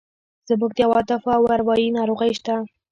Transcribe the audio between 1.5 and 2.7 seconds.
اروایي ناروغۍ شته.